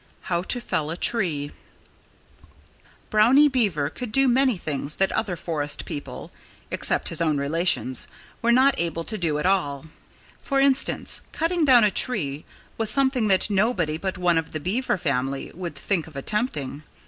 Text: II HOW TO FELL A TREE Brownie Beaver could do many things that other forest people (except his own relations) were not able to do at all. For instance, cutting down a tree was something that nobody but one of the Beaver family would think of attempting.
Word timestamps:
II 0.01 0.17
HOW 0.21 0.41
TO 0.41 0.59
FELL 0.59 0.89
A 0.89 0.97
TREE 0.97 1.51
Brownie 3.11 3.47
Beaver 3.47 3.87
could 3.91 4.11
do 4.11 4.27
many 4.27 4.57
things 4.57 4.95
that 4.95 5.11
other 5.11 5.35
forest 5.35 5.85
people 5.85 6.31
(except 6.71 7.09
his 7.09 7.21
own 7.21 7.37
relations) 7.37 8.07
were 8.41 8.51
not 8.51 8.73
able 8.79 9.03
to 9.03 9.15
do 9.15 9.37
at 9.37 9.45
all. 9.45 9.85
For 10.41 10.59
instance, 10.59 11.21
cutting 11.31 11.65
down 11.65 11.83
a 11.83 11.91
tree 11.91 12.45
was 12.79 12.89
something 12.89 13.27
that 13.27 13.51
nobody 13.51 13.97
but 13.97 14.17
one 14.17 14.39
of 14.39 14.53
the 14.53 14.59
Beaver 14.59 14.97
family 14.97 15.51
would 15.53 15.75
think 15.75 16.07
of 16.07 16.15
attempting. 16.15 16.81